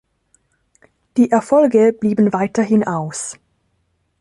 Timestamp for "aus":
2.87-3.37